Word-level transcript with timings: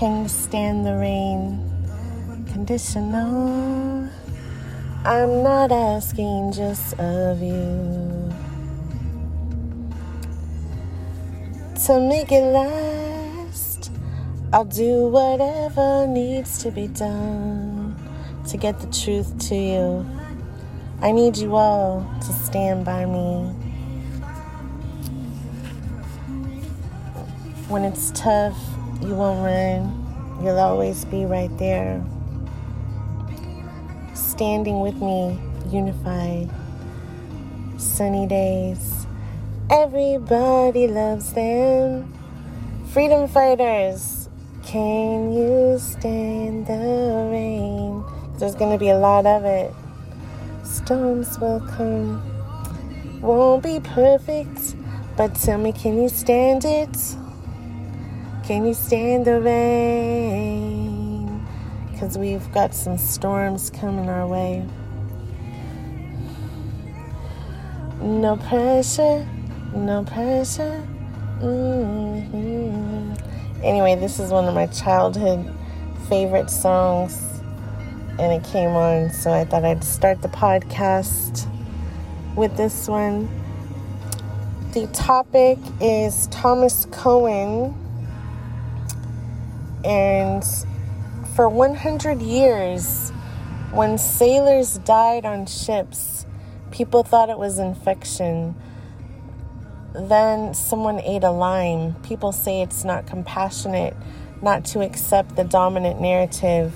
can 0.00 0.26
stand 0.30 0.86
the 0.86 0.96
rain. 0.96 1.60
Conditional. 2.50 4.08
I'm 5.04 5.42
not 5.42 5.70
asking 5.70 6.52
just 6.52 6.98
of 6.98 7.42
you 7.42 8.32
to 11.84 12.00
make 12.00 12.32
it 12.32 12.40
last. 12.40 13.92
I'll 14.54 14.64
do 14.64 15.08
whatever 15.08 16.06
needs 16.06 16.62
to 16.62 16.70
be 16.70 16.86
done 16.86 17.94
to 18.48 18.56
get 18.56 18.80
the 18.80 18.86
truth 18.86 19.38
to 19.50 19.54
you. 19.54 20.06
I 21.02 21.12
need 21.12 21.36
you 21.36 21.56
all 21.56 22.10
to 22.22 22.32
stand 22.32 22.86
by 22.86 23.04
me. 23.04 23.52
When 27.68 27.84
it's 27.84 28.10
tough, 28.12 28.56
you 29.00 29.14
won't 29.14 29.44
run. 29.44 30.42
You'll 30.42 30.58
always 30.58 31.04
be 31.04 31.24
right 31.24 31.50
there. 31.58 32.02
Standing 34.14 34.80
with 34.80 34.96
me, 34.96 35.38
unified. 35.70 36.50
Sunny 37.78 38.26
days. 38.26 39.06
Everybody 39.70 40.86
loves 40.86 41.32
them. 41.32 42.12
Freedom 42.92 43.28
fighters, 43.28 44.28
can 44.64 45.32
you 45.32 45.78
stand 45.78 46.66
the 46.66 47.28
rain? 47.30 48.04
There's 48.38 48.54
going 48.54 48.72
to 48.72 48.78
be 48.78 48.90
a 48.90 48.98
lot 48.98 49.26
of 49.26 49.44
it. 49.44 49.72
Storms 50.64 51.38
will 51.38 51.60
come. 51.60 52.20
Won't 53.20 53.62
be 53.62 53.80
perfect, 53.80 54.74
but 55.16 55.34
tell 55.34 55.58
me, 55.58 55.72
can 55.72 56.02
you 56.02 56.08
stand 56.08 56.64
it? 56.64 56.96
Can 58.50 58.66
you 58.66 58.74
stand 58.74 59.26
the 59.26 59.40
rain? 59.40 60.26
Because 61.92 62.18
we've 62.18 62.50
got 62.50 62.74
some 62.74 62.98
storms 62.98 63.70
coming 63.70 64.08
our 64.08 64.26
way. 64.26 64.66
No 68.00 68.36
pressure, 68.36 69.24
no 69.72 70.02
pressure. 70.02 70.84
Mm-hmm. 71.38 73.14
Anyway, 73.62 73.94
this 73.94 74.18
is 74.18 74.32
one 74.32 74.46
of 74.46 74.54
my 74.56 74.66
childhood 74.66 75.48
favorite 76.08 76.50
songs, 76.50 77.22
and 78.18 78.32
it 78.32 78.42
came 78.50 78.70
on, 78.70 79.10
so 79.10 79.32
I 79.32 79.44
thought 79.44 79.64
I'd 79.64 79.84
start 79.84 80.22
the 80.22 80.28
podcast 80.28 81.46
with 82.34 82.56
this 82.56 82.88
one. 82.88 83.28
The 84.72 84.88
topic 84.88 85.58
is 85.80 86.26
Thomas 86.32 86.88
Cowan 86.90 87.79
and 89.84 90.44
for 91.34 91.48
100 91.48 92.20
years, 92.20 93.10
when 93.72 93.98
sailors 93.98 94.78
died 94.78 95.24
on 95.24 95.46
ships, 95.46 96.26
people 96.70 97.02
thought 97.02 97.30
it 97.30 97.38
was 97.38 97.58
infection. 97.58 98.54
Then 99.94 100.54
someone 100.54 101.00
ate 101.00 101.24
a 101.24 101.30
lime. 101.30 101.94
People 102.02 102.32
say 102.32 102.62
it's 102.62 102.84
not 102.84 103.06
compassionate 103.06 103.96
not 104.42 104.64
to 104.64 104.80
accept 104.80 105.36
the 105.36 105.44
dominant 105.44 106.00
narrative. 106.00 106.72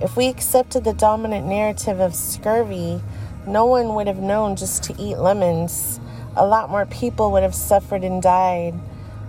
If 0.00 0.16
we 0.16 0.28
accepted 0.28 0.84
the 0.84 0.92
dominant 0.92 1.46
narrative 1.46 2.00
of 2.00 2.14
scurvy, 2.14 3.00
no 3.46 3.66
one 3.66 3.94
would 3.94 4.06
have 4.06 4.18
known 4.18 4.56
just 4.56 4.82
to 4.84 5.00
eat 5.00 5.18
lemons. 5.18 6.00
A 6.36 6.44
lot 6.44 6.70
more 6.70 6.86
people 6.86 7.30
would 7.32 7.42
have 7.42 7.54
suffered 7.54 8.02
and 8.02 8.20
died. 8.20 8.74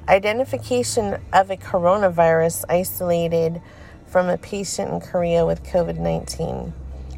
Identification 0.09 1.21
of 1.33 1.51
a 1.51 1.57
coronavirus 1.57 2.65
isolated 2.69 3.61
from 4.07 4.29
a 4.29 4.39
patient 4.39 4.93
in 4.93 5.01
Korea 5.01 5.45
with 5.45 5.65
COVID 5.65 5.99
19. 5.99 6.73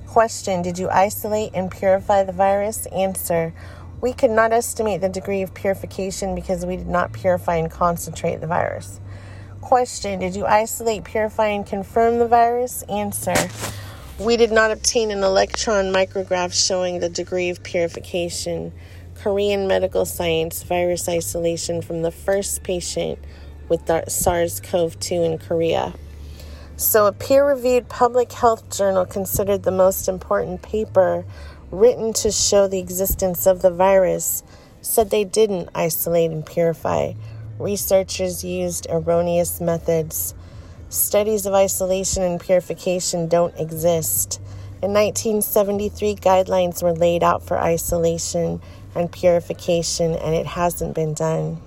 Question 0.06 0.62
Did 0.62 0.78
you 0.78 0.88
isolate 0.88 1.50
and 1.52 1.70
purify 1.70 2.24
the 2.24 2.32
virus? 2.32 2.86
Answer 2.86 3.52
We 4.00 4.14
could 4.14 4.30
not 4.30 4.54
estimate 4.54 5.02
the 5.02 5.10
degree 5.10 5.42
of 5.42 5.52
purification 5.52 6.34
because 6.34 6.64
we 6.64 6.78
did 6.78 6.86
not 6.86 7.12
purify 7.12 7.56
and 7.56 7.70
concentrate 7.70 8.36
the 8.36 8.46
virus. 8.46 9.00
Question 9.60 10.20
Did 10.20 10.34
you 10.34 10.46
isolate, 10.46 11.04
purify, 11.04 11.48
and 11.48 11.66
confirm 11.66 12.18
the 12.18 12.26
virus? 12.26 12.84
Answer 12.84 13.36
We 14.18 14.38
did 14.38 14.50
not 14.50 14.70
obtain 14.70 15.10
an 15.10 15.22
electron 15.22 15.92
micrograph 15.92 16.54
showing 16.54 17.00
the 17.00 17.10
degree 17.10 17.50
of 17.50 17.62
purification. 17.62 18.72
Korean 19.18 19.66
medical 19.66 20.04
science 20.04 20.62
virus 20.62 21.08
isolation 21.08 21.82
from 21.82 22.02
the 22.02 22.12
first 22.12 22.62
patient 22.62 23.18
with 23.68 23.90
SARS 24.08 24.60
CoV 24.60 24.98
2 25.00 25.14
in 25.22 25.38
Korea. 25.38 25.92
So, 26.76 27.06
a 27.06 27.12
peer 27.12 27.44
reviewed 27.44 27.88
public 27.88 28.30
health 28.30 28.76
journal 28.76 29.04
considered 29.04 29.64
the 29.64 29.72
most 29.72 30.08
important 30.08 30.62
paper 30.62 31.24
written 31.72 32.12
to 32.14 32.30
show 32.30 32.68
the 32.68 32.78
existence 32.78 33.46
of 33.46 33.60
the 33.60 33.70
virus 33.70 34.44
said 34.80 35.10
they 35.10 35.24
didn't 35.24 35.68
isolate 35.74 36.30
and 36.30 36.46
purify. 36.46 37.12
Researchers 37.58 38.44
used 38.44 38.86
erroneous 38.88 39.60
methods. 39.60 40.34
Studies 40.88 41.44
of 41.44 41.54
isolation 41.54 42.22
and 42.22 42.40
purification 42.40 43.26
don't 43.26 43.58
exist. 43.58 44.40
In 44.80 44.92
1973, 44.92 46.14
guidelines 46.14 46.84
were 46.84 46.94
laid 46.94 47.24
out 47.24 47.42
for 47.42 47.58
isolation 47.58 48.60
and 48.98 49.10
purification, 49.10 50.14
and 50.14 50.34
it 50.34 50.46
hasn't 50.46 50.94
been 50.94 51.14
done. 51.14 51.60